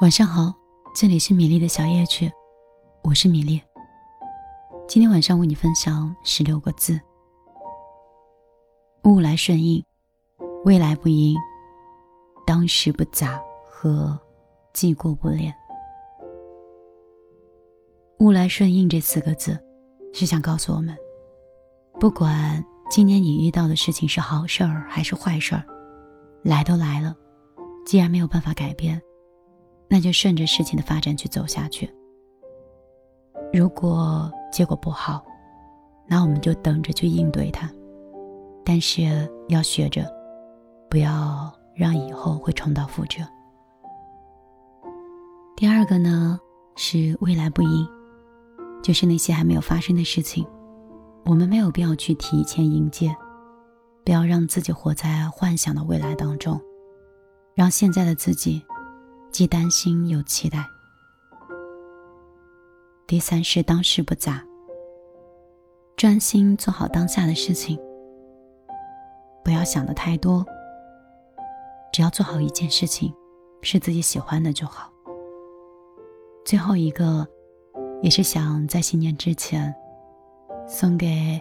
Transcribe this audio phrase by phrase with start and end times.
[0.00, 0.54] 晚上好，
[0.94, 2.30] 这里是米粒的小夜曲，
[3.02, 3.60] 我是米粒。
[4.86, 7.00] 今天晚上为你分享十六个字：
[9.02, 9.84] 物来顺应，
[10.64, 11.36] 未来不迎，
[12.46, 14.16] 当时不杂和
[14.72, 15.52] 既过不恋。
[18.20, 19.58] 物来顺应这四个字，
[20.14, 20.96] 是想告诉我们，
[21.98, 25.64] 不管今年你遇到的事情是好事儿还是坏事儿，
[26.44, 27.16] 来都来了，
[27.84, 29.02] 既然没有办法改变。
[29.88, 31.90] 那就顺着事情的发展去走下去。
[33.52, 35.24] 如果结果不好，
[36.06, 37.70] 那我们就等着去应对它。
[38.64, 40.06] 但是要学着，
[40.90, 43.26] 不要让以后会重蹈覆辙。
[45.56, 46.38] 第二个呢，
[46.76, 47.88] 是未来不迎，
[48.82, 50.46] 就是那些还没有发生的事情，
[51.24, 53.16] 我们没有必要去提前迎接，
[54.04, 56.60] 不要让自己活在幻想的未来当中，
[57.54, 58.62] 让现在的自己。
[59.30, 60.66] 既担心又期待。
[63.06, 64.42] 第三是当事不杂，
[65.96, 67.78] 专心做好当下的事情，
[69.44, 70.44] 不要想的太多。
[71.92, 73.14] 只要做好一件事情，
[73.62, 74.92] 是自己喜欢的就好。
[76.44, 77.26] 最后一个，
[78.02, 79.74] 也是想在新年之前，
[80.66, 81.40] 送给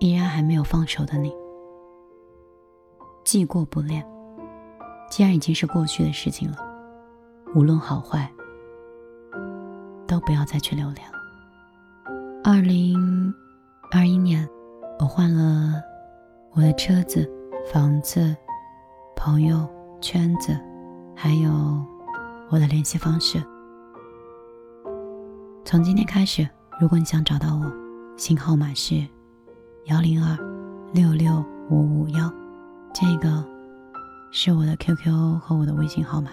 [0.00, 1.34] 依然还没有放手的你。
[3.24, 4.06] 既过不恋，
[5.10, 6.69] 既然已经是过去的事情了。
[7.54, 8.30] 无论好坏，
[10.06, 11.18] 都不要再去留恋了。
[12.44, 13.34] 二零
[13.90, 14.48] 二一年，
[15.00, 15.82] 我换了
[16.52, 17.28] 我的车子、
[17.72, 18.36] 房子、
[19.16, 19.68] 朋友
[20.00, 20.56] 圈子，
[21.16, 21.50] 还有
[22.50, 23.42] 我的联系方式。
[25.64, 26.48] 从今天开始，
[26.80, 27.72] 如果你想找到我，
[28.16, 29.04] 新号码是
[29.86, 30.38] 幺零二
[30.92, 32.32] 六六五五幺，
[32.94, 33.44] 这个
[34.30, 36.30] 是我的 QQ 和我的微信号码。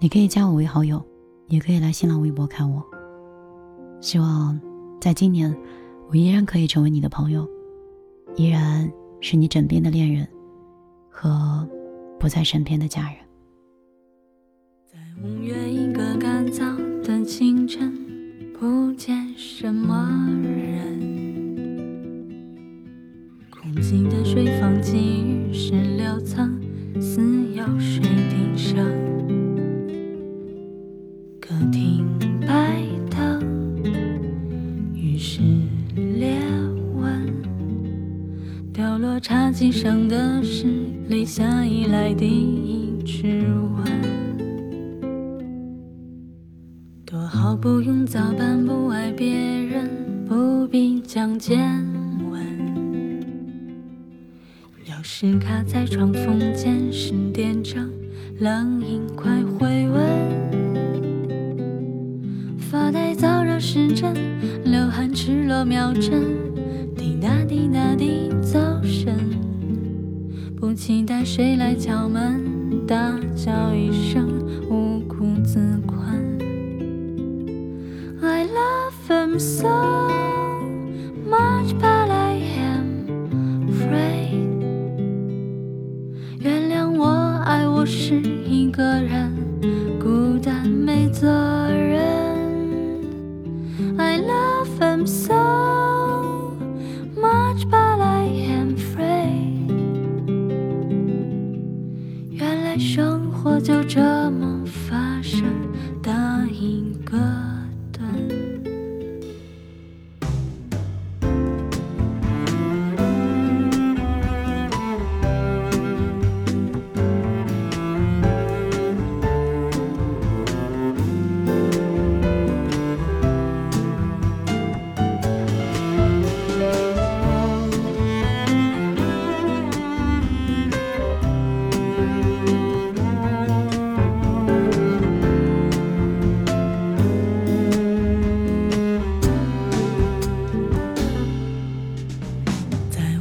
[0.00, 1.04] 你可以加我为好友，
[1.48, 2.80] 也可以来新浪微博看我。
[4.00, 4.58] 希望
[5.00, 5.52] 在今年，
[6.08, 7.44] 我依然可以成为你的朋友，
[8.36, 8.88] 依然
[9.20, 10.24] 是你枕边的恋人
[11.10, 11.68] 和
[12.16, 13.18] 不在身边的家人。
[39.80, 40.66] 上的是
[41.06, 43.46] 立夏以来第一支
[43.76, 43.84] 吻，
[47.06, 49.88] 多好不用早班，不爱别人，
[50.26, 51.60] 不必讲见
[52.28, 52.42] 闻。
[54.84, 57.88] 钥匙卡在窗缝间，十点整，
[58.40, 60.04] 冷饮快回温。
[62.58, 64.12] 发呆燥热时针，
[64.64, 66.47] 流汗赤裸秒针。
[71.30, 74.26] 谁来敲门，大叫一声
[74.70, 76.18] 无辜自宽。
[78.22, 79.68] I love him so
[81.28, 81.78] much,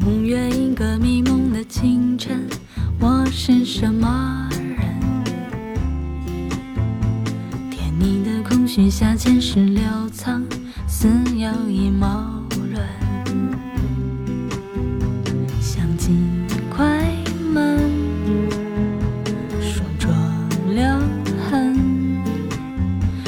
[0.07, 2.47] 同月，一个迷蒙的清晨，
[2.97, 4.79] 我是什么人？
[7.69, 9.83] 甜蜜的空虚下，前世六
[10.13, 10.47] 层
[10.87, 11.09] 肆
[11.67, 12.41] 意贸
[12.73, 12.81] 然
[15.59, 16.17] 想，紧
[16.73, 17.13] 快
[17.53, 17.77] 门，
[19.59, 20.15] 梳妆
[20.73, 20.85] 留
[21.49, 21.75] 痕，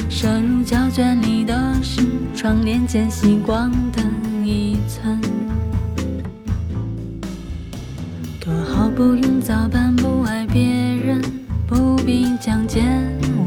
[0.10, 5.20] 射入胶卷里的是窗帘间，吸光灯一寸。
[9.00, 11.22] 不用早班，不爱别人，
[11.66, 12.84] 不必讲见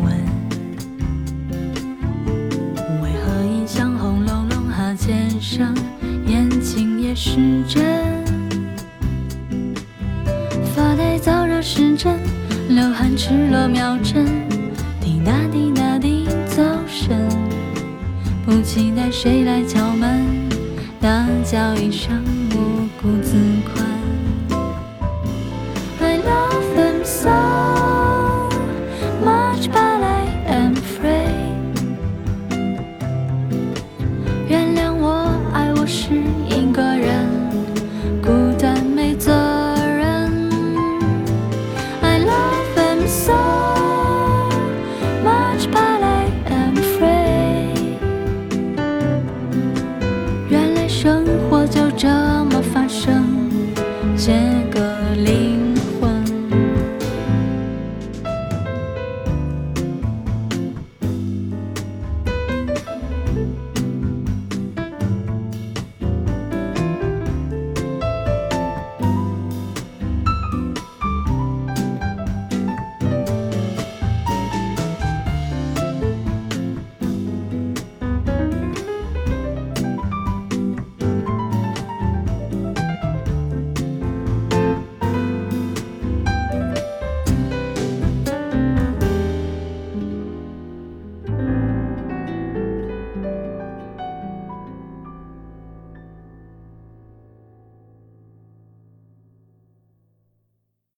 [0.03, 0.15] 闻。
[3.03, 5.75] 为何印象轰隆隆，哈欠声，
[6.27, 7.85] 眼睛也湿真，
[10.75, 12.19] 发呆燥热时针，
[12.71, 14.25] 流汗赤裸秒针，
[15.03, 17.29] 滴答滴答滴走神，
[18.47, 20.25] 不期待谁来敲门，
[20.99, 22.42] 大叫一声。